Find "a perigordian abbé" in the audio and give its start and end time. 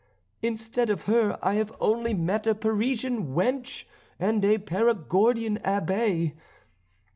4.43-6.33